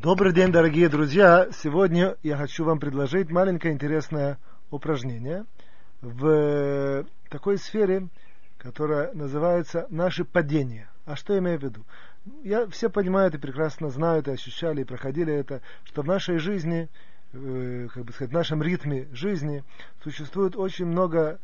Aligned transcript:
Добрый 0.00 0.32
день, 0.32 0.52
дорогие 0.52 0.88
друзья! 0.88 1.48
Сегодня 1.50 2.16
я 2.22 2.36
хочу 2.36 2.64
вам 2.64 2.78
предложить 2.78 3.30
маленькое 3.30 3.74
интересное 3.74 4.38
упражнение 4.70 5.44
в 6.02 7.04
такой 7.28 7.58
сфере, 7.58 8.06
которая 8.58 9.12
называется 9.12 9.88
«Наши 9.90 10.24
падения». 10.24 10.88
А 11.04 11.16
что 11.16 11.32
я 11.32 11.40
имею 11.40 11.58
в 11.58 11.64
виду? 11.64 11.84
Я, 12.44 12.68
все 12.68 12.90
понимают 12.90 13.34
и 13.34 13.38
прекрасно 13.38 13.90
знают, 13.90 14.28
и 14.28 14.30
ощущали, 14.30 14.82
и 14.82 14.84
проходили 14.84 15.34
это, 15.34 15.62
что 15.82 16.02
в 16.02 16.06
нашей 16.06 16.38
жизни, 16.38 16.88
э, 17.32 17.88
как 17.92 18.04
бы 18.04 18.12
сказать, 18.12 18.30
в 18.30 18.34
нашем 18.34 18.62
ритме 18.62 19.08
жизни 19.10 19.64
существует 20.04 20.54
очень 20.54 20.86
много 20.86 21.40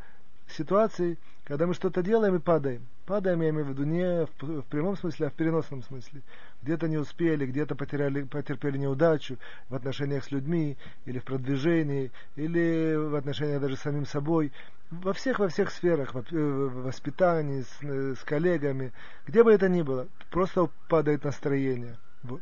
ситуаций, 0.46 1.18
когда 1.44 1.66
мы 1.66 1.74
что-то 1.74 2.02
делаем 2.02 2.36
и 2.36 2.38
падаем. 2.38 2.86
Падаем, 3.04 3.42
я 3.42 3.50
имею 3.50 3.66
в 3.66 3.68
виду, 3.68 3.84
не 3.84 4.24
в, 4.24 4.62
в 4.62 4.64
прямом 4.64 4.96
смысле, 4.96 5.26
а 5.26 5.30
в 5.30 5.34
переносном 5.34 5.82
смысле. 5.82 6.22
Где-то 6.62 6.88
не 6.88 6.96
успели, 6.96 7.44
где-то 7.44 7.74
потеряли, 7.74 8.22
потерпели 8.22 8.78
неудачу 8.78 9.36
в 9.68 9.74
отношениях 9.74 10.24
с 10.24 10.30
людьми, 10.30 10.78
или 11.04 11.18
в 11.18 11.24
продвижении, 11.24 12.12
или 12.36 12.94
в 12.96 13.14
отношениях 13.14 13.60
даже 13.60 13.76
с 13.76 13.80
самим 13.80 14.06
собой. 14.06 14.52
Во 14.90 15.12
всех, 15.12 15.38
во 15.38 15.48
всех 15.48 15.70
сферах, 15.70 16.14
в 16.14 16.82
воспитании, 16.82 17.62
с, 17.62 18.18
с 18.18 18.24
коллегами, 18.24 18.92
где 19.26 19.44
бы 19.44 19.52
это 19.52 19.68
ни 19.68 19.82
было, 19.82 20.08
просто 20.30 20.70
падает 20.88 21.24
настроение. 21.24 21.98
Вот. 22.22 22.40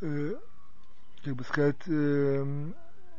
Э, 0.00 0.34
как 1.22 1.34
бы 1.34 1.44
сказать, 1.44 1.76
э, 1.86 2.70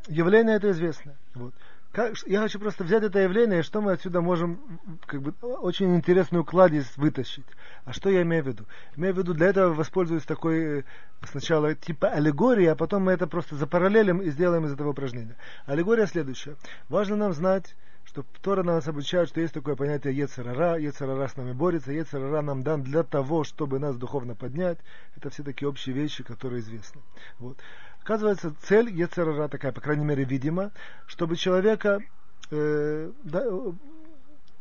явление 0.07 0.55
это 0.55 0.71
известно. 0.71 1.15
Вот. 1.35 1.53
Как, 1.91 2.15
я 2.25 2.39
хочу 2.39 2.57
просто 2.57 2.85
взять 2.85 3.03
это 3.03 3.19
явление, 3.19 3.63
что 3.63 3.81
мы 3.81 3.91
отсюда 3.91 4.21
можем 4.21 4.79
как 5.05 5.21
бы, 5.21 5.33
очень 5.41 5.93
интересную 5.93 6.45
кладезь 6.45 6.95
вытащить. 6.95 7.45
А 7.83 7.91
что 7.91 8.09
я 8.09 8.21
имею 8.21 8.43
в 8.43 8.47
виду? 8.47 8.65
Имею 8.95 9.13
в 9.13 9.17
виду, 9.17 9.33
для 9.33 9.47
этого 9.47 9.73
воспользуюсь 9.73 10.23
такой 10.23 10.79
э, 10.79 10.83
сначала 11.23 11.75
типа 11.75 12.07
аллегории, 12.07 12.67
а 12.67 12.75
потом 12.75 13.03
мы 13.03 13.11
это 13.11 13.27
просто 13.27 13.55
запараллелим 13.55 14.21
и 14.21 14.29
сделаем 14.29 14.65
из 14.65 14.71
этого 14.71 14.91
упражнения. 14.91 15.35
Аллегория 15.65 16.07
следующая. 16.07 16.55
Важно 16.87 17.17
нам 17.17 17.33
знать, 17.33 17.75
что 18.05 18.25
Тора 18.41 18.63
нас 18.63 18.87
обучает, 18.87 19.27
что 19.27 19.41
есть 19.41 19.53
такое 19.53 19.75
понятие 19.75 20.15
Ецарара, 20.15 20.77
Ецарара 20.77 21.27
с 21.27 21.35
нами 21.35 21.51
борется, 21.51 21.91
Ецарара 21.91 22.41
нам 22.41 22.63
дан 22.63 22.83
для 22.83 23.03
того, 23.03 23.43
чтобы 23.43 23.79
нас 23.79 23.97
духовно 23.97 24.33
поднять. 24.33 24.79
Это 25.17 25.29
все 25.29 25.43
такие 25.43 25.67
общие 25.67 25.93
вещи, 25.93 26.23
которые 26.23 26.61
известны. 26.61 27.01
Вот. 27.39 27.57
Оказывается, 28.03 28.53
цель 28.63 28.89
Ецерара 28.89 29.47
такая, 29.47 29.71
по 29.71 29.81
крайней 29.81 30.05
мере, 30.05 30.23
видима, 30.23 30.71
чтобы 31.05 31.35
человека 31.35 32.01
э, 32.49 33.11
да, 33.23 33.45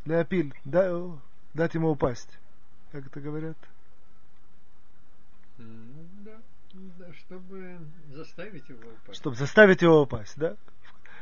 Леопиль, 0.04 0.54
да, 0.64 0.92
дать 1.54 1.74
ему 1.74 1.90
упасть. 1.90 2.38
Как 2.92 3.06
это 3.06 3.20
говорят? 3.20 3.56
Да, 5.58 6.36
да, 6.98 7.12
чтобы 7.14 7.78
заставить 8.12 8.68
его 8.68 8.90
упасть. 8.90 9.18
Чтобы 9.18 9.36
заставить 9.36 9.82
его 9.82 10.02
упасть, 10.02 10.36
да? 10.36 10.56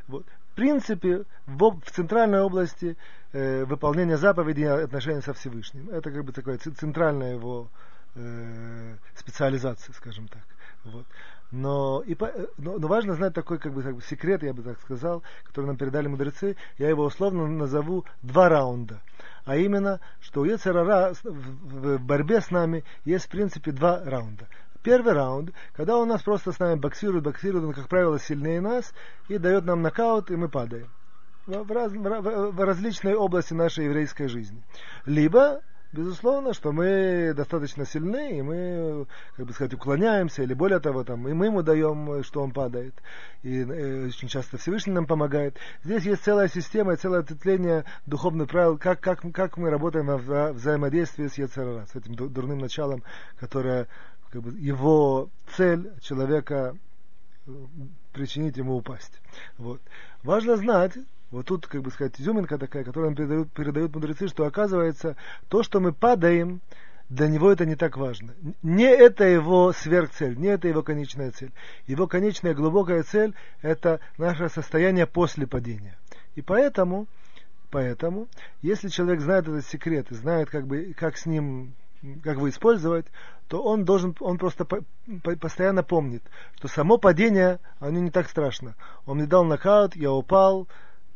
Вот. 0.08 0.26
В 0.52 0.54
принципе, 0.56 1.24
в, 1.46 1.80
в 1.80 1.90
центральной 1.92 2.40
области 2.40 2.96
э, 3.32 3.64
выполнения 3.64 4.16
заповедей 4.16 4.64
и 4.64 4.66
отношения 4.66 5.22
со 5.22 5.34
Всевышним. 5.34 5.88
Это 5.90 6.10
как 6.10 6.24
бы 6.24 6.32
такая 6.32 6.58
центральная 6.58 7.34
его 7.34 7.68
э, 8.16 8.96
специализация, 9.14 9.92
скажем 9.92 10.26
так. 10.26 10.42
Вот. 10.92 11.06
Но, 11.50 12.02
и, 12.06 12.16
но, 12.58 12.78
но 12.78 12.88
важно 12.88 13.14
знать 13.14 13.32
такой 13.32 13.58
как 13.58 13.72
бы, 13.72 13.82
как 13.82 14.04
секрет, 14.04 14.42
я 14.42 14.52
бы 14.52 14.62
так 14.62 14.78
сказал, 14.80 15.22
который 15.44 15.66
нам 15.66 15.76
передали 15.76 16.06
мудрецы. 16.06 16.56
Я 16.76 16.88
его 16.90 17.04
условно 17.04 17.46
назову 17.46 18.04
два 18.22 18.48
раунда. 18.48 19.00
А 19.44 19.56
именно, 19.56 20.00
что 20.20 20.42
у 20.42 20.44
Ецерара 20.44 21.14
в 21.24 21.98
борьбе 21.98 22.40
с 22.40 22.50
нами 22.50 22.84
есть 23.04 23.26
в 23.26 23.30
принципе 23.30 23.72
два 23.72 24.02
раунда. 24.04 24.46
Первый 24.82 25.12
раунд, 25.12 25.52
когда 25.72 25.96
он 25.96 26.08
нас 26.08 26.22
просто 26.22 26.52
с 26.52 26.58
нами 26.58 26.78
боксирует, 26.78 27.24
боксирует, 27.24 27.64
он, 27.64 27.72
как 27.72 27.88
правило, 27.88 28.18
сильнее 28.18 28.60
нас, 28.60 28.94
и 29.28 29.38
дает 29.38 29.64
нам 29.64 29.82
нокаут, 29.82 30.30
и 30.30 30.36
мы 30.36 30.48
падаем. 30.48 30.88
В, 31.46 31.70
раз, 31.72 31.92
в 31.92 32.64
различной 32.64 33.14
области 33.14 33.54
нашей 33.54 33.86
еврейской 33.86 34.28
жизни. 34.28 34.62
Либо 35.06 35.62
Безусловно, 35.90 36.52
что 36.52 36.70
мы 36.70 37.32
достаточно 37.34 37.86
сильны, 37.86 38.38
и 38.38 38.42
мы, 38.42 39.06
как 39.36 39.46
бы 39.46 39.52
сказать, 39.54 39.72
уклоняемся, 39.72 40.42
или 40.42 40.52
более 40.52 40.80
того, 40.80 41.02
там, 41.02 41.26
и 41.26 41.32
мы 41.32 41.46
ему 41.46 41.62
даем, 41.62 42.22
что 42.24 42.42
он 42.42 42.50
падает. 42.50 42.94
И 43.42 43.60
э, 43.62 44.08
очень 44.08 44.28
часто 44.28 44.58
Всевышний 44.58 44.92
нам 44.92 45.06
помогает. 45.06 45.56
Здесь 45.82 46.02
есть 46.04 46.24
целая 46.24 46.48
система, 46.48 46.96
целое 46.96 47.20
ответвление 47.20 47.84
духовных 48.04 48.48
правил, 48.48 48.76
как, 48.76 49.00
как, 49.00 49.22
как 49.32 49.56
мы 49.56 49.70
работаем 49.70 50.08
во 50.08 50.18
вза 50.18 50.52
взаимодействии 50.52 51.26
с 51.26 51.38
Ецерара, 51.38 51.86
с 51.86 51.96
этим 51.96 52.14
дурным 52.14 52.58
началом, 52.58 53.02
которое, 53.38 53.88
как 54.30 54.42
бы, 54.42 54.50
его 54.60 55.30
цель 55.56 55.90
человека 56.02 56.76
э, 57.46 57.50
причинить 58.12 58.58
ему 58.58 58.76
упасть. 58.76 59.22
Вот. 59.56 59.80
Важно 60.22 60.56
знать, 60.56 60.92
вот 61.30 61.46
тут, 61.46 61.66
как 61.66 61.82
бы 61.82 61.90
сказать, 61.90 62.20
изюминка 62.20 62.58
такая, 62.58 62.84
которую 62.84 63.10
нам 63.10 63.16
передают, 63.16 63.52
передают 63.52 63.94
мудрецы, 63.94 64.28
что 64.28 64.46
оказывается, 64.46 65.16
то, 65.48 65.62
что 65.62 65.80
мы 65.80 65.92
падаем, 65.92 66.60
для 67.08 67.28
него 67.28 67.50
это 67.50 67.64
не 67.64 67.74
так 67.74 67.96
важно. 67.96 68.34
Не 68.62 68.84
это 68.84 69.24
его 69.24 69.72
сверхцель, 69.72 70.38
не 70.38 70.48
это 70.48 70.68
его 70.68 70.82
конечная 70.82 71.30
цель. 71.30 71.52
Его 71.86 72.06
конечная 72.06 72.54
глубокая 72.54 73.02
цель– 73.02 73.34
это 73.62 74.00
наше 74.18 74.48
состояние 74.48 75.06
после 75.06 75.46
падения. 75.46 75.98
И 76.34 76.42
поэтому, 76.42 77.06
поэтому, 77.70 78.28
если 78.60 78.88
человек 78.88 79.20
знает 79.20 79.48
этот 79.48 79.66
секрет 79.66 80.10
и 80.10 80.14
знает, 80.14 80.50
как, 80.50 80.66
бы, 80.66 80.94
как 80.96 81.16
с 81.16 81.26
ним 81.26 81.74
как 82.22 82.38
бы 82.38 82.50
использовать, 82.50 83.06
то 83.48 83.62
он 83.62 83.84
должен, 83.84 84.14
он 84.20 84.38
просто 84.38 84.64
по, 84.64 84.84
по, 85.22 85.36
постоянно 85.36 85.82
помнит, 85.82 86.22
что 86.56 86.68
само 86.68 86.98
падение, 86.98 87.58
оно 87.80 87.98
не 87.98 88.10
так 88.10 88.28
страшно. 88.28 88.74
Он 89.06 89.16
мне 89.16 89.26
дал 89.26 89.44
нокаут, 89.44 89.96
я 89.96 90.12
упал, 90.12 90.68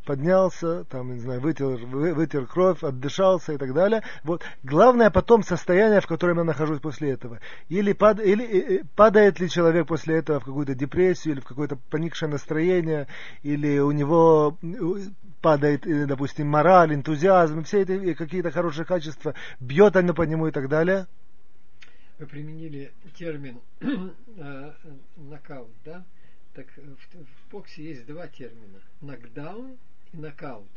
поднялся, 0.05 0.85
там, 0.85 1.15
не 1.15 1.21
знаю, 1.21 1.41
вытер, 1.41 1.67
вытер 1.87 2.47
кровь, 2.47 2.83
отдышался 2.83 3.53
и 3.53 3.57
так 3.57 3.73
далее. 3.73 4.03
Вот. 4.25 4.43
Главное 4.63 5.11
потом 5.11 5.43
состояние, 5.43 6.01
в 6.01 6.07
котором 6.07 6.39
я 6.39 6.45
нахожусь 6.45 6.81
после 6.81 7.11
этого. 7.11 7.41
Или, 7.69 7.93
пад, 7.93 8.21
или 8.21 8.45
э, 8.45 8.77
э, 8.77 8.85
падает 8.97 9.41
ли 9.41 9.49
человек 9.49 9.87
после 9.87 10.19
этого 10.19 10.41
в 10.41 10.45
какую-то 10.45 10.75
депрессию, 10.75 11.35
или 11.35 11.41
в 11.41 11.45
какое-то 11.45 11.77
поникшее 11.91 12.29
настроение, 12.29 13.07
или 13.43 13.79
у 13.79 13.93
него 13.93 14.59
э, 14.63 14.77
падает, 15.41 15.83
допустим, 16.07 16.49
мораль, 16.49 16.95
энтузиазм, 16.95 17.65
все 17.65 17.83
эти 17.83 18.15
какие-то 18.15 18.51
хорошие 18.51 18.85
качества, 18.85 19.35
бьет 19.61 19.97
оно 19.97 20.15
по 20.15 20.23
нему 20.23 20.49
и 20.49 20.51
так 20.51 20.69
далее. 20.69 21.07
Вы 22.19 22.27
применили 22.27 22.93
термин 23.17 23.61
нокаут, 25.17 25.73
да? 25.85 26.05
Так 26.55 26.67
в, 26.77 27.17
в 27.17 27.51
боксе 27.51 27.83
есть 27.83 28.07
два 28.07 28.27
термина. 28.29 28.81
Нокдаун 29.01 29.79
нокаут. 30.13 30.71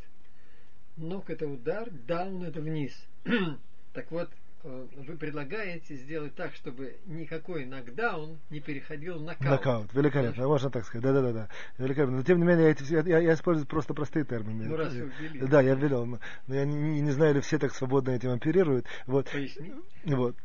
Нок 0.98 1.30
это 1.30 1.48
удар, 1.48 1.90
даун 1.92 2.44
это 2.44 2.62
вниз. 2.62 2.94
так 3.94 4.12
вот, 4.12 4.30
вы 4.66 5.16
предлагаете 5.16 5.96
сделать 5.96 6.34
так, 6.36 6.56
чтобы 6.56 6.98
никакой 7.06 7.66
нокдаун 7.66 8.40
не 8.50 8.60
переходил 8.60 9.20
в 9.20 9.22
нокаут. 9.22 9.52
Нокаут, 9.52 9.94
великолепно, 9.94 10.44
да? 10.44 10.48
можно 10.48 10.70
так 10.72 10.86
сказать, 10.86 11.04
да-да-да. 11.04 11.50
Великолепно. 11.78 12.18
Но 12.18 12.24
тем 12.24 12.40
не 12.40 12.46
менее, 12.46 12.76
я, 12.90 13.02
я, 13.02 13.20
я 13.20 13.34
использую 13.34 13.68
просто 13.68 13.94
простые 13.94 14.26
термины. 14.26 14.66
Ну, 14.66 14.76
раз 14.76 14.94
вы 14.94 15.12
ввели. 15.20 15.40
Да, 15.42 15.62
я 15.62 15.76
ввел, 15.76 16.06
но 16.06 16.20
я 16.48 16.66
не, 16.66 17.02
не 17.02 17.12
знаю, 17.12 17.36
ли 17.36 17.42
все 17.42 17.60
так 17.60 17.74
свободно 17.74 18.12
этим 18.12 18.32
оперируют. 18.32 18.86
Вот. 19.06 19.30
Поясни. 19.32 19.72
Вот. 20.06 20.36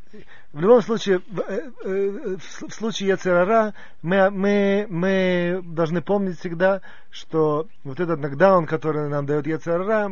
В 0.53 0.61
любом 0.61 0.83
случае, 0.83 1.21
в, 1.21 1.41
э, 1.41 1.71
э, 1.85 2.37
в 2.37 2.71
случае 2.73 3.11
Яцерара 3.11 3.75
мы, 4.03 4.31
мы, 4.31 4.87
мы 4.89 5.63
должны 5.65 6.03
помнить 6.03 6.39
всегда, 6.39 6.83
что 7.11 7.69
вот 7.85 8.01
этот 8.01 8.19
нокдаун, 8.19 8.67
который 8.67 9.09
нам 9.09 9.27
дает 9.27 9.47
Яцерара, 9.47 10.11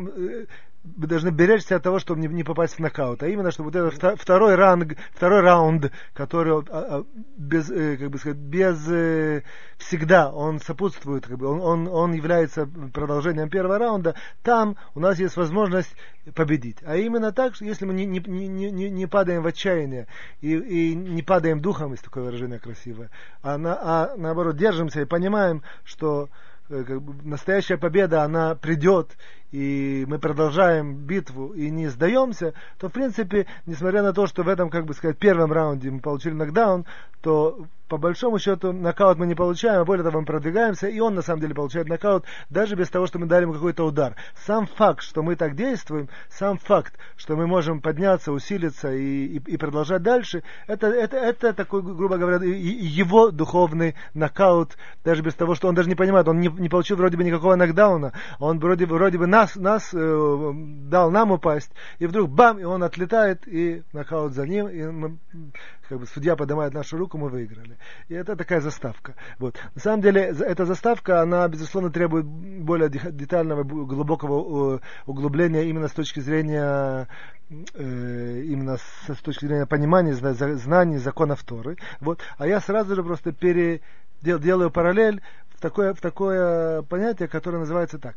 вы 0.83 1.07
должны 1.07 1.29
беречься 1.29 1.75
от 1.75 1.83
того, 1.83 1.99
чтобы 1.99 2.21
не, 2.21 2.27
не 2.27 2.43
попасть 2.43 2.75
в 2.75 2.79
нокаут, 2.79 3.21
а 3.21 3.27
именно, 3.27 3.51
чтобы 3.51 3.71
вот 3.71 3.75
этот 3.75 4.19
второй 4.19 4.55
ранг, 4.55 4.95
второй 5.13 5.41
раунд, 5.41 5.91
который 6.13 6.53
а, 6.53 6.63
а, 6.69 7.05
без, 7.37 7.69
э, 7.69 7.97
как 7.97 8.09
бы 8.09 8.17
сказать, 8.17 8.37
без 8.37 8.87
э, 8.89 9.43
всегда 9.77 10.31
он 10.31 10.59
сопутствует, 10.59 11.27
как 11.27 11.37
бы, 11.37 11.47
он, 11.47 11.61
он, 11.61 11.87
он 11.87 12.13
является 12.13 12.65
продолжением 12.93 13.49
первого 13.49 13.77
раунда, 13.77 14.15
там 14.41 14.77
у 14.95 14.99
нас 14.99 15.19
есть 15.19 15.35
возможность 15.35 15.93
победить. 16.33 16.77
А 16.83 16.95
именно 16.95 17.33
так, 17.33 17.55
что 17.55 17.65
если 17.65 17.85
мы 17.85 17.93
не, 17.93 18.05
не, 18.05 18.19
не, 18.47 18.89
не, 18.89 19.07
падаем 19.07 19.43
в 19.43 19.47
отчаяние 19.47 20.07
и, 20.41 20.55
и 20.55 20.95
не 20.95 21.23
падаем 21.23 21.59
духом, 21.59 21.91
есть 21.91 22.03
такое 22.03 22.23
выражение 22.23 22.59
красивое, 22.59 23.09
а, 23.41 23.57
на, 23.57 23.77
а 23.81 24.15
наоборот 24.15 24.55
держимся 24.55 25.01
и 25.01 25.05
понимаем, 25.05 25.61
что 25.83 26.29
как 26.69 27.01
бы, 27.01 27.27
настоящая 27.27 27.77
победа, 27.77 28.23
она 28.23 28.55
придет, 28.55 29.17
и 29.51 30.05
мы 30.07 30.19
продолжаем 30.19 30.95
битву 30.95 31.49
и 31.49 31.69
не 31.69 31.87
сдаемся, 31.87 32.53
то, 32.77 32.89
в 32.89 32.91
принципе, 32.91 33.47
несмотря 33.65 34.03
на 34.03 34.13
то, 34.13 34.27
что 34.27 34.43
в 34.43 34.47
этом, 34.47 34.69
как 34.69 34.85
бы 34.85 34.93
сказать, 34.93 35.17
первом 35.17 35.51
раунде 35.51 35.89
мы 35.89 35.99
получили 35.99 36.33
нокдаун, 36.33 36.85
то 37.21 37.65
по 37.89 37.97
большому 37.97 38.39
счету 38.39 38.71
нокаут 38.71 39.17
мы 39.17 39.25
не 39.25 39.35
получаем, 39.35 39.81
а 39.81 39.85
более 39.85 40.03
того 40.03 40.19
мы 40.19 40.25
продвигаемся, 40.25 40.87
и 40.87 40.99
он 40.99 41.15
на 41.15 41.21
самом 41.21 41.41
деле 41.41 41.55
получает 41.55 41.89
нокаут 41.89 42.23
даже 42.49 42.75
без 42.75 42.89
того, 42.89 43.07
что 43.07 43.19
мы 43.19 43.25
дали 43.25 43.43
ему 43.43 43.53
какой-то 43.53 43.83
удар. 43.83 44.15
Сам 44.45 44.67
факт, 44.67 45.01
что 45.01 45.23
мы 45.23 45.35
так 45.35 45.55
действуем, 45.55 46.07
сам 46.29 46.57
факт, 46.57 46.93
что 47.17 47.35
мы 47.35 47.47
можем 47.47 47.81
подняться, 47.81 48.31
усилиться 48.31 48.93
и, 48.93 49.25
и, 49.25 49.37
и 49.37 49.57
продолжать 49.57 50.03
дальше, 50.03 50.43
это, 50.67 50.87
это, 50.87 51.17
это 51.17 51.53
такой, 51.53 51.81
грубо 51.81 52.17
говоря, 52.17 52.37
его 52.45 53.31
духовный 53.31 53.95
нокаут, 54.13 54.77
даже 55.03 55.23
без 55.23 55.33
того, 55.33 55.55
что 55.55 55.67
он 55.67 55.75
даже 55.75 55.89
не 55.89 55.95
понимает, 55.95 56.27
он 56.27 56.39
не, 56.39 56.47
не 56.47 56.69
получил 56.69 56.95
вроде 56.97 57.17
бы 57.17 57.23
никакого 57.23 57.55
нокдауна, 57.55 58.13
он 58.39 58.59
вроде, 58.59 58.85
вроде 58.85 59.17
бы 59.17 59.25
нас, 59.25 59.55
нас 59.55 59.89
э, 59.93 60.51
дал 60.89 61.09
нам 61.09 61.31
упасть, 61.31 61.71
и 61.97 62.05
вдруг 62.05 62.29
бам, 62.29 62.59
и 62.59 62.63
он 62.63 62.83
отлетает, 62.83 63.47
и 63.47 63.81
нокаут 63.93 64.33
за 64.33 64.45
ним, 64.45 64.67
и 64.67 64.83
мы, 64.85 65.17
как 65.87 65.99
бы 65.99 66.05
судья 66.05 66.35
поднимает 66.35 66.73
нашу 66.73 66.97
руку, 66.97 67.17
мы 67.17 67.29
выиграли. 67.29 67.78
И 68.07 68.13
это 68.13 68.35
такая 68.35 68.61
заставка. 68.61 69.15
Вот. 69.37 69.55
На 69.75 69.81
самом 69.81 70.01
деле, 70.01 70.21
эта 70.21 70.65
заставка, 70.65 71.21
она, 71.21 71.47
безусловно, 71.47 71.91
требует 71.91 72.25
более 72.25 72.89
детального, 72.89 73.63
глубокого 73.63 74.75
э, 74.75 74.79
углубления 75.05 75.63
именно 75.63 75.87
с 75.87 75.93
точки 75.93 76.19
зрения 76.19 77.07
э, 77.49 78.41
именно 78.45 78.77
с, 78.77 79.21
точки 79.21 79.45
зрения 79.45 79.65
понимания, 79.65 80.13
знаний 80.13 80.97
законов 80.97 81.43
Торы. 81.43 81.77
Вот. 81.99 82.19
А 82.37 82.47
я 82.47 82.59
сразу 82.59 82.95
же 82.95 83.03
просто 83.03 83.31
пере, 83.31 83.81
делаю 84.21 84.71
параллель 84.71 85.21
в 85.59 85.61
такое, 85.61 85.93
в 85.93 85.99
такое 85.99 86.83
понятие, 86.83 87.27
которое 87.27 87.57
называется 87.57 87.99
так. 87.99 88.15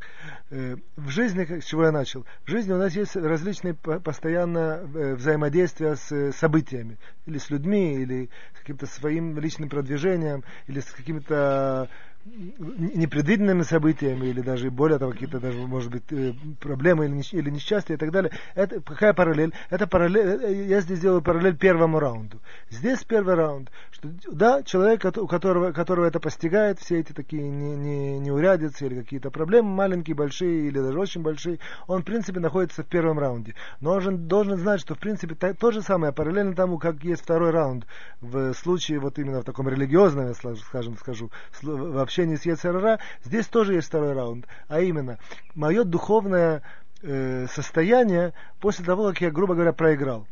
Э, 0.51 0.77
в 0.97 1.09
жизни, 1.09 1.59
с 1.61 1.65
чего 1.65 1.85
я 1.87 1.91
начал, 1.91 2.25
в 2.45 2.49
жизни 2.49 2.73
у 2.73 2.79
нас 2.79 2.95
есть 2.95 3.17
различные 3.17 3.75
постоянно 3.75 4.81
э, 4.95 5.15
взаимодействия 5.17 5.97
с 5.97 6.13
э, 6.13 6.31
событиями, 6.33 6.99
или 7.27 7.39
с 7.39 7.51
людьми, 7.51 7.95
или 7.95 8.31
с 8.55 8.61
каким-то 8.61 8.87
своим 8.87 9.37
личным 9.41 9.69
продвижением, 9.69 10.45
или 10.69 10.79
с 10.79 10.93
какими-то 10.93 11.89
непредвиденными 12.25 13.63
событиями 13.63 14.27
или 14.27 14.41
даже 14.41 14.71
более 14.71 14.99
того 14.99 15.13
какие-то 15.13 15.41
даже 15.41 15.59
может 15.67 15.91
быть 15.91 16.05
э, 16.11 16.33
проблемы 16.61 17.07
или, 17.07 17.37
или 17.37 17.51
несчастья 17.51 17.95
и 17.95 17.97
так 17.97 18.13
далее. 18.13 18.33
Это 18.55 18.81
какая 18.81 19.13
параллель? 19.13 19.53
Это 19.71 19.87
параллель. 19.87 20.43
Э, 20.43 20.67
я 20.67 20.81
здесь 20.81 21.01
делаю 21.01 21.23
параллель 21.23 21.57
первому 21.57 21.99
раунду. 21.99 22.41
Здесь 22.71 23.03
первый 23.05 23.35
раунд, 23.35 23.71
что 23.91 24.09
да 24.31 24.63
человек, 24.63 25.05
у 25.17 25.27
которого 25.27 25.73
которого 25.73 26.07
это 26.07 26.21
постигает, 26.21 26.79
все 26.79 27.01
эти 27.01 27.13
такие 27.13 27.43
не, 27.43 27.75
не, 27.75 28.19
неурядицы 28.21 28.87
или 28.87 29.01
какие-то 29.01 29.31
проблемы 29.31 29.71
маленькие, 29.71 30.15
большие 30.15 30.69
или 30.69 30.79
даже 30.79 30.99
очень 30.99 31.23
большие, 31.23 31.59
он 31.89 32.03
в 32.03 32.05
принципе 32.05 32.39
находится 32.39 32.85
в 32.85 32.87
первом 32.87 33.19
раунде. 33.19 33.55
Но 33.81 33.93
он 33.95 34.29
должен 34.29 34.59
знать, 34.59 34.81
что 34.81 34.95
в 34.95 34.99
принципе 34.99 35.35
то, 35.35 35.53
то 35.55 35.73
же 35.73 35.83
самое 35.83 36.13
параллельно 36.13 36.55
тому, 36.55 36.79
как 36.79 37.03
есть 37.03 37.23
второй 37.23 37.51
раунд 37.51 37.87
в 38.21 38.55
случае 38.55 39.01
вот 39.01 39.19
именно 39.19 39.41
в 39.41 39.45
таком 39.45 39.69
религиозном, 39.69 40.35
скажем, 40.35 40.97
скажу, 40.97 41.31
в 41.63 41.99
общении 42.13 42.37
с 42.37 42.45
Ецерара, 42.45 42.99
здесь 43.25 43.47
тоже 43.47 43.75
есть 43.75 43.89
второй 43.89 44.13
раунд. 44.13 44.47
А 44.69 44.81
именно, 44.81 45.19
мое 45.55 45.85
духовное 45.85 46.63
э, 47.03 47.47
состояние 47.51 48.35
после 48.61 48.85
того, 48.85 49.09
как 49.09 49.21
я, 49.23 49.31
грубо 49.31 49.55
говоря, 49.55 49.73
проиграл. 49.73 50.27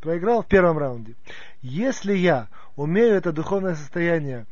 Проиграл 0.00 0.42
в 0.42 0.46
первом 0.46 0.78
раунде. 0.78 1.14
Если 1.60 2.14
я 2.14 2.48
умею 2.74 3.14
это 3.14 3.32
духовное 3.32 3.74
состояние 3.74 4.46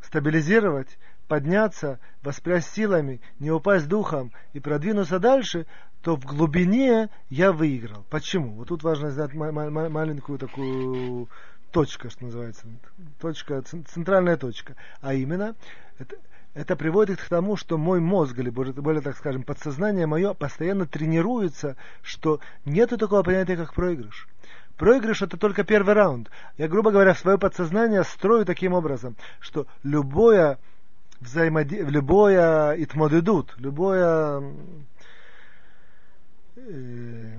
стабилизировать, 0.00 0.98
подняться, 1.28 1.98
воспрять 2.22 2.64
силами, 2.64 3.20
не 3.38 3.50
упасть 3.50 3.88
духом 3.88 4.32
и 4.54 4.60
продвинуться 4.60 5.18
дальше, 5.18 5.66
то 6.00 6.16
в 6.16 6.24
глубине 6.24 7.10
я 7.28 7.52
выиграл. 7.52 8.06
Почему? 8.08 8.52
Вот 8.52 8.68
тут 8.68 8.82
важно 8.82 9.10
знать 9.10 9.34
маленькую 9.34 10.38
такую 10.38 11.28
точка, 11.72 12.08
что 12.08 12.24
называется, 12.24 12.66
точка, 13.20 13.60
центральная 13.60 14.38
точка. 14.38 14.76
А 15.02 15.12
именно, 15.12 15.54
это, 15.98 16.16
это 16.54 16.76
приводит 16.76 17.20
к 17.20 17.28
тому, 17.28 17.56
что 17.56 17.78
мой 17.78 18.00
мозг, 18.00 18.38
или 18.38 18.50
более, 18.50 19.02
так 19.02 19.16
скажем, 19.16 19.42
подсознание 19.42 20.06
мое 20.06 20.34
постоянно 20.34 20.86
тренируется, 20.86 21.76
что 22.02 22.40
нету 22.64 22.98
такого 22.98 23.22
понятия, 23.22 23.56
как 23.56 23.74
проигрыш. 23.74 24.28
Проигрыш 24.76 25.22
это 25.22 25.38
только 25.38 25.64
первый 25.64 25.94
раунд. 25.94 26.30
Я, 26.58 26.68
грубо 26.68 26.90
говоря, 26.90 27.14
свое 27.14 27.38
подсознание 27.38 28.04
строю 28.04 28.44
таким 28.44 28.74
образом, 28.74 29.16
что 29.40 29.66
любое 29.82 30.58
взаимодействие, 31.20 31.90
любое 31.90 32.74
итмодедут, 32.82 33.54
любое 33.56 34.42
э, 36.56 37.38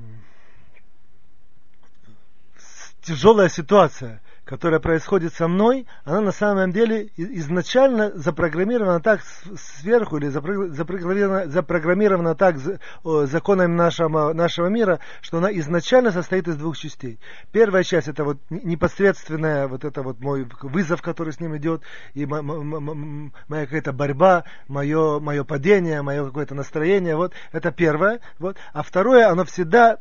тяжелая 3.01 3.49
ситуация, 3.49 4.21
которая 4.47 4.79
происходит 4.79 5.33
со 5.33 5.47
мной, 5.47 5.85
она 6.05 6.21
на 6.21 6.31
самом 6.31 6.71
деле 6.71 7.09
изначально 7.17 8.11
запрограммирована 8.15 9.01
так 9.01 9.21
сверху 9.79 10.17
или 10.17 10.27
запрограммирована, 10.29 11.47
запрограммирована 11.47 12.35
так 12.35 12.55
законами 13.03 13.73
нашего, 13.73 14.33
нашего 14.33 14.67
мира, 14.67 14.99
что 15.21 15.39
она 15.39 15.51
изначально 15.51 16.11
состоит 16.11 16.47
из 16.47 16.55
двух 16.55 16.77
частей. 16.77 17.19
Первая 17.51 17.83
часть 17.83 18.07
это 18.07 18.23
вот 18.23 18.37
непосредственная, 18.49 19.67
вот 19.67 19.83
это 19.83 20.01
вот 20.01 20.19
мой 20.21 20.47
вызов, 20.61 21.01
который 21.01 21.33
с 21.33 21.39
ним 21.39 21.55
идет, 21.57 21.83
и 22.13 22.25
моя 22.25 23.65
какая-то 23.65 23.91
борьба, 23.91 24.45
мое, 24.67 25.19
мое 25.19 25.43
падение, 25.43 26.01
мое 26.01 26.25
какое-то 26.25 26.55
настроение, 26.55 27.15
вот 27.15 27.33
это 27.51 27.71
первое. 27.71 28.21
Вот. 28.39 28.57
А 28.73 28.81
второе, 28.81 29.29
оно 29.29 29.43
всегда 29.43 29.97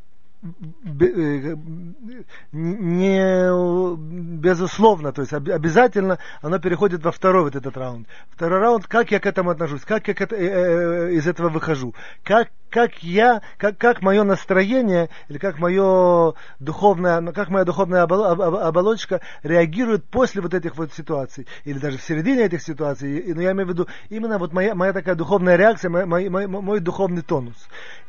не 2.52 3.96
безусловно, 4.40 5.12
то 5.12 5.22
есть 5.22 5.32
обязательно 5.32 6.18
оно 6.42 6.58
переходит 6.58 7.04
во 7.04 7.12
второй 7.12 7.44
вот 7.44 7.56
этот 7.56 7.76
раунд. 7.76 8.08
Второй 8.30 8.60
раунд, 8.60 8.86
как 8.86 9.10
я 9.10 9.20
к 9.20 9.26
этому 9.26 9.50
отношусь, 9.50 9.82
как 9.82 10.08
я 10.08 10.14
к 10.14 10.20
это, 10.20 10.36
э, 10.36 10.46
э, 10.46 11.12
из 11.12 11.26
этого 11.26 11.48
выхожу, 11.48 11.94
как 12.22 12.48
как 12.70 13.02
я, 13.02 13.42
как, 13.58 13.78
как 13.78 14.02
мое 14.02 14.22
настроение 14.24 15.08
или 15.28 15.38
как 15.38 15.58
мое 15.58 16.34
духовное, 16.58 17.32
как 17.32 17.48
моя 17.48 17.64
духовная 17.64 18.02
оболочка 18.02 19.20
реагирует 19.42 20.04
после 20.04 20.42
вот 20.42 20.54
этих 20.54 20.76
вот 20.76 20.92
ситуаций, 20.92 21.46
или 21.64 21.78
даже 21.78 21.98
в 21.98 22.02
середине 22.02 22.44
этих 22.44 22.62
ситуаций, 22.62 23.32
но 23.34 23.40
я 23.40 23.52
имею 23.52 23.66
в 23.66 23.70
виду 23.70 23.88
именно 24.08 24.38
вот 24.38 24.52
моя, 24.52 24.74
моя 24.74 24.92
такая 24.92 25.14
духовная 25.14 25.56
реакция, 25.56 25.90
мой, 25.90 26.04
мой, 26.06 26.28
мой, 26.28 26.46
мой 26.46 26.80
духовный 26.80 27.22
тонус. 27.22 27.56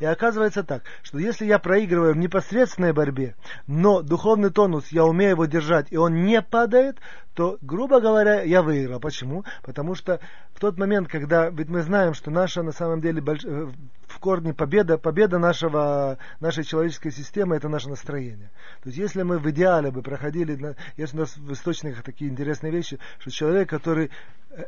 И 0.00 0.04
оказывается 0.04 0.62
так, 0.64 0.82
что 1.02 1.18
если 1.18 1.46
я 1.46 1.58
проигрываю 1.58 2.14
в 2.14 2.18
непосредственной 2.18 2.92
борьбе, 2.92 3.34
но 3.66 4.02
духовный 4.02 4.50
тонус, 4.50 4.88
я 4.90 5.04
умею 5.04 5.30
его 5.30 5.46
держать, 5.46 5.86
и 5.90 5.96
он 5.96 6.24
не 6.24 6.42
падает, 6.42 6.98
то, 7.38 7.56
грубо 7.62 8.00
говоря, 8.00 8.42
я 8.42 8.62
выиграл. 8.62 8.98
Почему? 8.98 9.44
Потому 9.62 9.94
что 9.94 10.18
в 10.54 10.58
тот 10.58 10.76
момент, 10.76 11.06
когда, 11.06 11.50
ведь 11.50 11.68
мы 11.68 11.82
знаем, 11.82 12.12
что 12.12 12.32
наша 12.32 12.64
на 12.64 12.72
самом 12.72 13.00
деле 13.00 13.20
больш... 13.20 13.44
Э, 13.44 13.68
в 14.08 14.18
корне 14.18 14.52
победа, 14.52 14.98
победа 14.98 15.38
нашего, 15.38 16.18
нашей 16.40 16.64
человеческой 16.64 17.12
системы 17.12 17.54
это 17.54 17.68
наше 17.68 17.90
настроение. 17.90 18.50
То 18.82 18.88
есть 18.88 18.98
если 18.98 19.22
мы 19.22 19.38
в 19.38 19.48
идеале 19.50 19.92
бы 19.92 20.02
проходили, 20.02 20.74
есть 20.96 21.14
у 21.14 21.18
нас 21.18 21.36
в 21.36 21.52
источниках 21.52 22.02
такие 22.02 22.28
интересные 22.28 22.72
вещи, 22.72 22.98
что 23.20 23.30
человек, 23.30 23.70
который 23.70 24.10
э, 24.50 24.64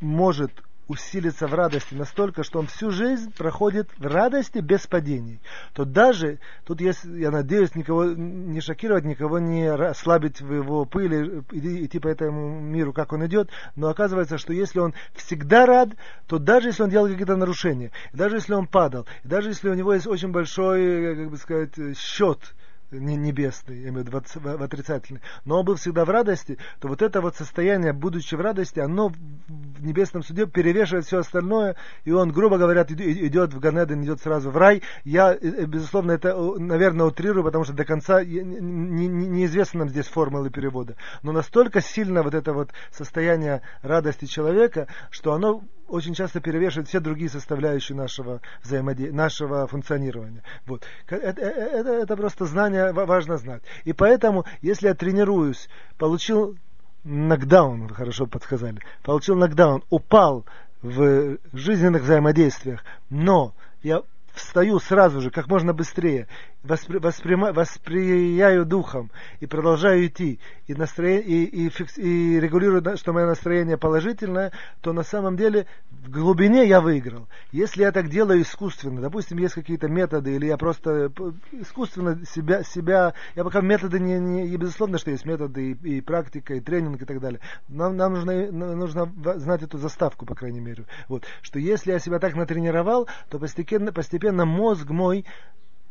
может 0.00 0.50
усилиться 0.88 1.46
в 1.46 1.54
радости 1.54 1.94
настолько, 1.94 2.42
что 2.42 2.58
он 2.58 2.66
всю 2.66 2.90
жизнь 2.90 3.32
проходит 3.36 3.90
в 3.98 4.06
радости 4.06 4.58
без 4.58 4.86
падений, 4.86 5.40
то 5.74 5.84
даже, 5.84 6.40
тут 6.64 6.80
есть, 6.80 7.04
я 7.04 7.30
надеюсь, 7.30 7.74
никого 7.74 8.06
не 8.06 8.60
шокировать, 8.60 9.04
никого 9.04 9.38
не 9.38 9.66
ослабить 9.70 10.40
в 10.40 10.52
его 10.52 10.86
пыли, 10.86 11.44
идти 11.52 11.98
по 11.98 12.08
этому 12.08 12.60
миру, 12.60 12.92
как 12.92 13.12
он 13.12 13.24
идет, 13.26 13.50
но 13.76 13.88
оказывается, 13.88 14.38
что 14.38 14.52
если 14.52 14.80
он 14.80 14.94
всегда 15.14 15.66
рад, 15.66 15.90
то 16.26 16.38
даже 16.38 16.68
если 16.68 16.82
он 16.82 16.90
делал 16.90 17.06
какие-то 17.06 17.36
нарушения, 17.36 17.92
даже 18.12 18.36
если 18.36 18.54
он 18.54 18.66
падал, 18.66 19.06
даже 19.24 19.50
если 19.50 19.68
у 19.68 19.74
него 19.74 19.92
есть 19.92 20.06
очень 20.06 20.30
большой, 20.30 21.16
как 21.16 21.30
бы 21.30 21.36
сказать, 21.36 21.98
счет, 21.98 22.54
небесный, 22.90 23.76
я 23.82 23.88
имею 23.88 24.04
в 24.04 24.08
виду 24.08 24.22
в 24.34 24.62
отрицательный, 24.62 25.20
но 25.44 25.60
он 25.60 25.64
был 25.64 25.76
всегда 25.76 26.04
в 26.04 26.10
радости, 26.10 26.58
то 26.80 26.88
вот 26.88 27.02
это 27.02 27.20
вот 27.20 27.36
состояние, 27.36 27.92
будучи 27.92 28.34
в 28.34 28.40
радости, 28.40 28.80
оно 28.80 29.08
в 29.08 29.82
небесном 29.82 30.22
суде 30.22 30.46
перевешивает 30.46 31.06
все 31.06 31.18
остальное, 31.18 31.76
и 32.04 32.12
он, 32.12 32.32
грубо 32.32 32.58
говоря, 32.58 32.82
идет 32.88 33.52
в 33.54 33.60
Ганеден, 33.60 34.02
идет 34.02 34.20
сразу 34.20 34.50
в 34.50 34.56
рай. 34.56 34.82
Я, 35.04 35.34
э, 35.34 35.38
э, 35.40 35.64
безусловно, 35.66 36.12
это, 36.12 36.34
наверное, 36.58 37.06
утрирую, 37.06 37.44
потому 37.44 37.64
что 37.64 37.72
до 37.72 37.84
конца 37.84 38.22
неизвестна 38.24 39.78
нам 39.78 39.88
здесь 39.88 40.06
формулы 40.06 40.50
перевода. 40.50 40.96
Но 41.22 41.32
настолько 41.32 41.80
сильно 41.80 42.22
вот 42.22 42.34
это 42.34 42.52
вот 42.52 42.70
состояние 42.90 43.62
радости 43.82 44.24
человека, 44.26 44.88
что 45.10 45.32
оно 45.32 45.62
очень 45.88 46.14
часто 46.14 46.40
перевешивает 46.40 46.88
все 46.88 47.00
другие 47.00 47.30
составляющие 47.30 47.96
нашего 47.96 48.40
взаимодействия, 48.62 49.16
нашего 49.16 49.66
функционирования. 49.66 50.42
Вот. 50.66 50.84
Это, 51.08 51.40
это, 51.40 51.90
это 51.90 52.16
просто 52.16 52.44
знание 52.44 52.92
важно 52.92 53.38
знать. 53.38 53.62
И 53.84 53.92
поэтому, 53.92 54.44
если 54.60 54.88
я 54.88 54.94
тренируюсь, 54.94 55.68
получил 55.96 56.56
нокдаун, 57.04 57.86
вы 57.86 57.94
хорошо 57.94 58.26
подсказали, 58.26 58.80
получил 59.02 59.36
нокдаун, 59.36 59.82
упал 59.90 60.44
в 60.82 61.38
жизненных 61.52 62.02
взаимодействиях, 62.02 62.84
но 63.10 63.54
я 63.82 64.02
встаю 64.38 64.78
сразу 64.78 65.20
же, 65.20 65.30
как 65.30 65.48
можно 65.48 65.72
быстрее, 65.72 66.26
воспри, 66.62 66.98
восприма, 66.98 67.52
восприяю 67.52 68.64
духом 68.64 69.10
и 69.40 69.46
продолжаю 69.46 70.06
идти, 70.06 70.40
и, 70.66 70.74
настроение, 70.74 71.22
и, 71.22 71.66
и, 71.66 71.70
фикс, 71.70 71.98
и 71.98 72.40
регулирую, 72.40 72.96
что 72.96 73.12
мое 73.12 73.26
настроение 73.26 73.76
положительное, 73.76 74.52
то 74.80 74.92
на 74.92 75.02
самом 75.02 75.36
деле 75.36 75.66
в 75.90 76.10
глубине 76.10 76.66
я 76.66 76.80
выиграл. 76.80 77.28
Если 77.52 77.82
я 77.82 77.92
так 77.92 78.08
делаю 78.08 78.42
искусственно, 78.42 79.00
допустим, 79.00 79.38
есть 79.38 79.54
какие-то 79.54 79.88
методы, 79.88 80.34
или 80.34 80.46
я 80.46 80.56
просто 80.56 81.12
искусственно 81.52 82.24
себя, 82.26 82.62
себя 82.62 83.14
я 83.34 83.44
пока 83.44 83.60
методы 83.60 83.98
не, 83.98 84.18
не, 84.18 84.56
безусловно, 84.56 84.98
что 84.98 85.10
есть 85.10 85.24
методы 85.24 85.72
и, 85.72 85.96
и 85.96 86.00
практика, 86.00 86.54
и 86.54 86.60
тренинг, 86.60 87.02
и 87.02 87.04
так 87.04 87.20
далее. 87.20 87.40
Нам, 87.68 87.96
нам 87.96 88.14
нужно, 88.14 88.52
нужно 88.52 89.12
знать 89.36 89.62
эту 89.62 89.78
заставку, 89.78 90.26
по 90.26 90.34
крайней 90.34 90.60
мере. 90.60 90.84
Вот, 91.08 91.24
что 91.42 91.58
если 91.58 91.92
я 91.92 91.98
себя 91.98 92.18
так 92.18 92.34
натренировал, 92.34 93.08
то 93.30 93.38
постепенно, 93.38 93.92
постепенно 93.92 94.27
мозг 94.32 94.88
мой 94.90 95.24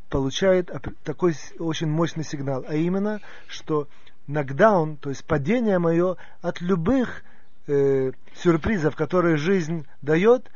получает 0.10 0.72
такой 1.04 1.36
очень 1.60 1.88
мощный 1.88 2.24
сигнал, 2.24 2.66
а 2.68 2.76
именно, 2.76 3.20
что 3.48 3.88
нокдаун, 4.28 4.98
то 4.98 5.10
есть 5.10 5.26
падение 5.26 5.80
мое 5.80 6.18
от 6.42 6.62
любых 6.62 7.24
э, 7.68 8.12
сюрпризов, 8.36 8.96
которые 8.96 9.38
жизнь 9.38 9.86
дает, 10.02 10.50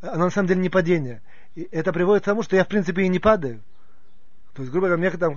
оно 0.00 0.24
на 0.24 0.30
самом 0.30 0.48
деле 0.48 0.60
не 0.60 0.70
падение. 0.70 1.22
И 1.54 1.68
это 1.70 1.92
приводит 1.92 2.22
к 2.22 2.26
тому, 2.26 2.42
что 2.42 2.56
я 2.56 2.64
в 2.64 2.68
принципе 2.68 3.02
и 3.02 3.08
не 3.08 3.18
падаю. 3.18 3.62
То 4.60 4.64
есть, 4.64 4.72
грубо 4.72 4.88
говоря, 4.88 5.00
мне 5.00 5.10
там 5.16 5.36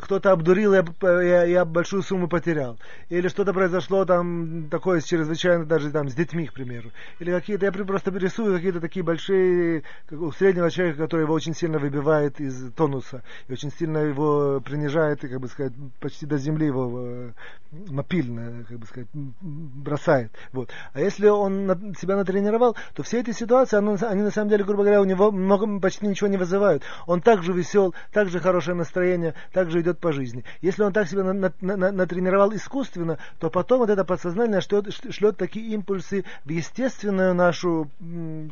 кто-то 0.00 0.32
обдурил, 0.32 0.74
я, 0.74 0.84
я, 1.22 1.44
я 1.44 1.64
большую 1.64 2.02
сумму 2.02 2.26
потерял. 2.26 2.76
Или 3.08 3.28
что-то 3.28 3.52
произошло 3.52 4.04
там 4.04 4.68
такое 4.68 5.00
чрезвычайно 5.00 5.64
даже 5.64 5.92
там 5.92 6.08
с 6.08 6.14
детьми, 6.14 6.48
к 6.48 6.52
примеру. 6.52 6.90
Или 7.20 7.30
какие-то, 7.30 7.66
я 7.66 7.70
просто 7.70 8.10
рисую 8.10 8.56
какие-то 8.56 8.80
такие 8.80 9.04
большие, 9.04 9.84
как 10.08 10.20
у 10.20 10.32
среднего 10.32 10.72
человека, 10.72 11.04
который 11.04 11.22
его 11.22 11.34
очень 11.34 11.54
сильно 11.54 11.78
выбивает 11.78 12.40
из 12.40 12.72
тонуса. 12.72 13.22
И 13.46 13.52
очень 13.52 13.70
сильно 13.70 13.98
его 13.98 14.60
принижает, 14.60 15.22
и, 15.22 15.28
как 15.28 15.38
бы 15.38 15.46
сказать, 15.46 15.72
почти 16.00 16.26
до 16.26 16.36
земли 16.36 16.66
его 16.66 16.90
э, 16.96 17.30
мопильно, 17.70 18.64
как 18.68 18.78
бы 18.78 18.86
сказать, 18.86 19.08
бросает. 19.40 20.32
Вот. 20.52 20.70
А 20.92 21.00
если 21.00 21.28
он 21.28 21.94
себя 21.96 22.16
натренировал, 22.16 22.76
то 22.94 23.04
все 23.04 23.20
эти 23.20 23.30
ситуации, 23.30 23.76
они 23.76 24.22
на 24.22 24.30
самом 24.32 24.48
деле, 24.48 24.64
грубо 24.64 24.82
говоря, 24.82 25.00
у 25.00 25.04
него 25.04 25.30
много, 25.30 25.78
почти 25.78 26.06
ничего 26.06 26.28
не 26.28 26.36
вызывают. 26.36 26.82
Он 27.06 27.20
также 27.20 27.52
весел, 27.52 27.94
также 28.16 28.40
хорошее 28.40 28.74
настроение, 28.74 29.34
также 29.52 29.82
идет 29.82 29.98
по 29.98 30.10
жизни. 30.10 30.42
Если 30.62 30.82
он 30.82 30.94
так 30.94 31.06
себя 31.06 31.22
на, 31.22 31.34
на, 31.34 31.52
на, 31.60 31.92
натренировал 31.92 32.50
искусственно, 32.54 33.18
то 33.38 33.50
потом 33.50 33.80
вот 33.80 33.90
это 33.90 34.06
подсознание 34.06 34.62
шлет, 34.62 34.86
шлет 35.10 35.36
такие 35.36 35.66
импульсы 35.74 36.24
в 36.46 36.48
естественное 36.48 37.34
нашу 37.34 37.90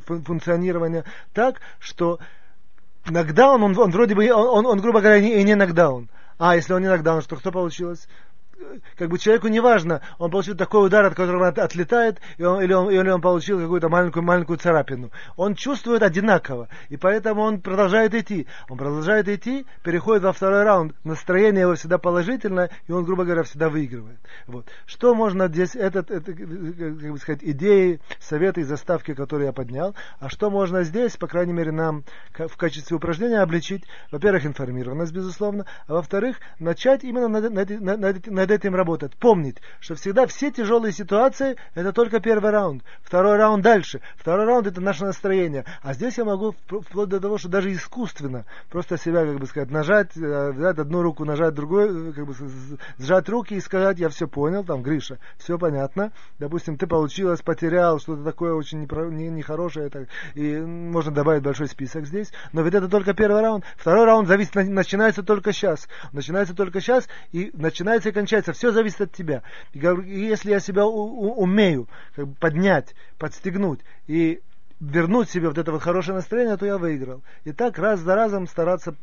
функционирование 0.04 1.04
так, 1.33 1.62
что 1.78 2.18
нокдаун, 3.06 3.62
он, 3.62 3.78
он 3.78 3.90
вроде 3.90 4.14
бы, 4.14 4.30
он, 4.30 4.49
он, 4.49 4.66
он 4.66 4.80
грубо 4.83 5.00
говоря, 5.00 5.16
и 5.16 5.42
не 5.42 5.54
нокдаун. 5.54 6.11
А 6.37 6.56
если 6.56 6.75
он 6.75 6.83
не 6.83 6.88
нокдаун, 6.88 7.23
что 7.23 7.37
кто 7.37 7.50
получилось? 7.50 8.06
Как 8.96 9.08
бы 9.08 9.18
человеку 9.18 9.49
не 9.49 9.61
важно, 9.61 10.00
он 10.18 10.30
получил 10.30 10.56
такой 10.56 10.87
удар, 10.87 11.04
от 11.04 11.14
которого 11.14 11.49
от, 11.49 11.58
отлетает, 11.58 12.20
и 12.38 12.44
он, 12.44 12.62
или, 12.62 12.73
он, 12.73 12.90
или 12.90 13.08
он 13.08 13.20
получил 13.20 13.61
какую-то 13.61 13.88
маленькую, 13.88 14.23
маленькую 14.23 14.58
царапину. 14.58 15.11
Он 15.37 15.54
чувствует 15.54 16.02
одинаково, 16.02 16.68
и 16.88 16.96
поэтому 16.96 17.42
он 17.42 17.61
продолжает 17.61 18.14
идти. 18.14 18.46
Он 18.68 18.78
продолжает 18.78 19.28
идти, 19.28 19.66
переходит 19.82 20.25
во 20.25 20.32
второй 20.32 20.64
раунд, 20.64 20.94
настроение 21.04 21.62
его 21.62 21.75
всегда 21.75 21.99
положительное, 21.99 22.70
и 22.87 22.92
он, 22.92 23.04
грубо 23.04 23.25
говоря, 23.25 23.42
всегда 23.42 23.68
выигрывает. 23.68 24.18
Вот. 24.46 24.66
Что 24.87 25.14
можно 25.14 25.49
здесь, 25.49 25.76
этот, 25.76 26.11
это, 26.11 26.32
как 26.32 26.49
бы 26.49 27.18
сказать, 27.18 27.40
идеи, 27.42 28.00
советы 28.20 28.62
и 28.62 28.64
заставки, 28.64 29.14
которые 29.14 29.46
я 29.46 29.52
поднял, 29.52 29.94
а 30.18 30.28
что 30.28 30.50
можно 30.50 30.82
здесь, 30.82 31.16
по 31.16 31.26
крайней 31.26 31.52
мере, 31.52 31.73
нам 31.73 32.04
в 32.32 32.56
качестве 32.56 32.96
упражнения 32.96 33.40
обличить? 33.40 33.84
Во-первых, 34.11 34.46
информированность, 34.46 35.12
безусловно, 35.12 35.66
а 35.87 35.94
во-вторых, 35.94 36.37
начать 36.58 37.04
именно 37.04 37.28
над, 37.28 37.52
над, 37.52 37.80
над, 37.80 38.26
над 38.26 38.50
этим 38.54 38.75
работать. 38.75 39.14
Помнить, 39.16 39.58
что 39.80 39.94
всегда 39.94 40.26
все 40.26 40.50
тяжелые 40.50 40.92
ситуации 40.92 41.56
это 41.75 41.92
только 41.92 42.20
первый 42.20 42.50
раунд. 42.50 42.82
Второй 43.02 43.37
раунд 43.37 43.62
дальше. 43.62 44.00
Второй 44.16 44.46
раунд 44.46 44.66
это 44.66 44.80
наше 44.80 45.04
настроение. 45.04 45.64
А 45.82 45.94
здесь 45.94 46.18
я 46.18 46.25
могу 46.25 46.54
вплоть 46.66 47.08
до 47.08 47.20
того, 47.20 47.38
что 47.38 47.49
даже 47.49 47.73
искусственно 47.73 48.44
просто 48.70 48.96
себя, 48.96 49.25
как 49.25 49.38
бы 49.38 49.46
сказать, 49.46 49.70
нажать, 49.70 50.16
э, 50.16 50.52
взять 50.52 50.78
одну 50.78 51.02
руку, 51.02 51.25
нажать 51.25 51.54
другую, 51.54 52.11
э, 52.11 52.12
как 52.12 52.26
бы 52.26 52.34
сжать 52.99 53.28
руки 53.28 53.54
и 53.54 53.61
сказать, 53.61 53.99
я 53.99 54.08
все 54.08 54.26
понял, 54.26 54.64
там, 54.64 54.82
Гриша, 54.82 55.18
все 55.38 55.58
понятно. 55.58 56.12
Допустим, 56.38 56.76
ты 56.76 56.87
получилось, 56.87 57.42
потерял, 57.42 57.99
что-то 57.99 58.23
такое 58.23 58.54
очень 58.54 58.82
нехорошее, 58.82 59.90
не, 59.90 59.99
не 59.99 60.04
и 60.34 60.61
можно 60.61 61.12
добавить 61.12 61.42
большой 61.42 61.68
список 61.68 62.06
здесь. 62.06 62.32
Но 62.52 62.62
ведь 62.62 62.75
это 62.75 62.88
только 62.88 63.14
первый 63.14 63.42
раунд. 63.42 63.64
Второй 63.76 64.04
раунд 64.04 64.28
зависит, 64.28 64.54
начинается 64.54 65.23
только 65.23 65.52
сейчас. 65.52 65.88
Начинается 66.12 66.54
только 66.54 66.80
сейчас 66.80 67.08
и 67.32 67.50
начинается 67.54 68.08
и 68.11 68.12
кончается 68.12 68.33
получается, 68.34 68.52
все 68.52 68.72
зависит 68.72 69.00
от 69.00 69.12
тебя. 69.12 69.42
И 69.72 69.78
если 69.78 70.50
я 70.50 70.60
себя 70.60 70.86
умею 70.86 71.88
поднять, 72.40 72.94
подстегнуть 73.18 73.80
и 74.06 74.40
вернуть 74.90 75.30
себе 75.30 75.48
вот 75.48 75.58
это 75.58 75.72
вот 75.72 75.82
хорошее 75.82 76.14
настроение, 76.16 76.56
то 76.56 76.66
я 76.66 76.78
выиграл. 76.78 77.22
И 77.44 77.52
так 77.52 77.78
раз 77.78 78.00
за 78.00 78.14
разом 78.14 78.46
стараться 78.46 78.94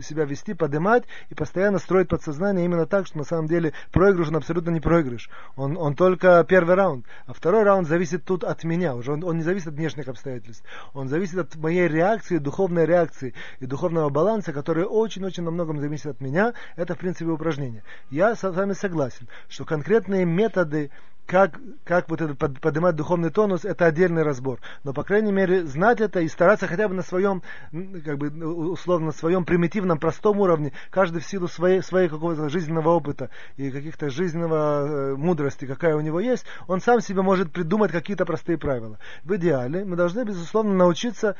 себя 0.00 0.24
вести, 0.24 0.54
поднимать 0.54 1.04
и 1.30 1.34
постоянно 1.34 1.78
строить 1.78 2.08
подсознание 2.08 2.64
именно 2.64 2.86
так, 2.86 3.06
что 3.06 3.18
на 3.18 3.24
самом 3.24 3.46
деле 3.46 3.72
проигрыш 3.92 4.28
он 4.28 4.36
абсолютно 4.36 4.70
не 4.70 4.80
проигрыш. 4.80 5.28
Он, 5.56 5.76
он 5.76 5.94
только 5.94 6.44
первый 6.48 6.74
раунд. 6.74 7.06
А 7.26 7.32
второй 7.32 7.62
раунд 7.62 7.86
зависит 7.86 8.24
тут 8.24 8.44
от 8.44 8.64
меня. 8.64 8.94
Уже 8.94 9.12
он, 9.12 9.24
он 9.24 9.36
не 9.36 9.42
зависит 9.42 9.68
от 9.68 9.74
внешних 9.74 10.08
обстоятельств. 10.08 10.64
Он 10.94 11.08
зависит 11.08 11.38
от 11.38 11.56
моей 11.56 11.88
реакции, 11.88 12.38
духовной 12.38 12.86
реакции 12.86 13.34
и 13.60 13.66
духовного 13.66 14.08
баланса, 14.08 14.52
который 14.52 14.84
очень-очень 14.84 15.42
на 15.42 15.50
многом 15.50 15.80
зависит 15.80 16.06
от 16.06 16.20
меня. 16.20 16.54
Это, 16.76 16.94
в 16.94 16.98
принципе, 16.98 17.30
упражнение. 17.30 17.82
Я 18.10 18.34
с 18.34 18.48
вами 18.48 18.72
согласен, 18.72 19.28
что 19.48 19.64
конкретные 19.64 20.24
методы 20.24 20.90
как, 21.28 21.60
как 21.84 22.08
вот 22.08 22.22
это 22.22 22.34
под, 22.34 22.58
поднимать 22.58 22.96
духовный 22.96 23.28
тонус, 23.28 23.66
это 23.66 23.84
отдельный 23.84 24.22
разбор. 24.22 24.60
Но, 24.82 24.94
по 24.94 25.04
крайней 25.04 25.30
мере, 25.30 25.66
знать 25.66 26.00
это 26.00 26.20
и 26.20 26.28
стараться 26.28 26.66
хотя 26.66 26.88
бы 26.88 26.94
на 26.94 27.02
своем, 27.02 27.42
как 27.70 28.16
бы, 28.16 28.30
условно, 28.70 29.06
на 29.06 29.12
своем 29.12 29.44
примитивном, 29.44 29.98
простом 29.98 30.40
уровне, 30.40 30.72
каждый 30.88 31.20
в 31.20 31.26
силу 31.26 31.46
своей, 31.46 31.82
своей 31.82 32.08
какого-то 32.08 32.48
жизненного 32.48 32.88
опыта 32.88 33.28
и 33.58 33.70
каких-то 33.70 34.08
жизненного 34.08 34.86
э, 34.86 35.16
мудрости, 35.16 35.66
какая 35.66 35.96
у 35.96 36.00
него 36.00 36.18
есть, 36.18 36.46
он 36.66 36.80
сам 36.80 37.02
себе 37.02 37.20
может 37.20 37.52
придумать 37.52 37.92
какие-то 37.92 38.24
простые 38.24 38.56
правила. 38.56 38.98
В 39.22 39.36
идеале 39.36 39.84
мы 39.84 39.96
должны, 39.96 40.24
безусловно, 40.24 40.72
научиться 40.72 41.36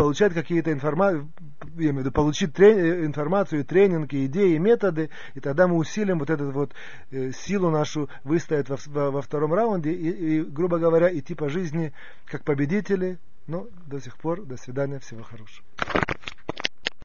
получать 0.00 0.32
какие-то 0.32 0.72
информации, 0.72 1.28
я 1.76 1.90
имею 1.90 1.96
в 1.96 1.98
виду, 1.98 2.12
получить 2.12 2.54
трени- 2.58 3.04
информацию, 3.04 3.66
тренинги, 3.66 4.24
идеи, 4.24 4.56
методы, 4.56 5.10
и 5.34 5.40
тогда 5.40 5.68
мы 5.68 5.76
усилим 5.76 6.18
вот 6.18 6.30
эту 6.30 6.50
вот 6.50 6.72
э, 7.10 7.32
силу 7.32 7.70
нашу 7.70 8.08
выстоять 8.24 8.70
во, 8.70 8.78
во, 8.86 9.10
во 9.10 9.20
втором 9.20 9.52
раунде 9.52 9.92
и, 9.92 10.38
и, 10.38 10.42
грубо 10.42 10.78
говоря, 10.78 11.14
идти 11.14 11.34
по 11.34 11.50
жизни 11.50 11.92
как 12.24 12.44
победители. 12.44 13.18
Но 13.46 13.66
до 13.86 14.00
сих 14.00 14.16
пор, 14.16 14.42
до 14.42 14.56
свидания, 14.56 15.00
всего 15.00 15.22
хорошего. 15.22 15.66